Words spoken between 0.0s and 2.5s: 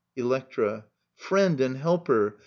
Electra. Friend and helper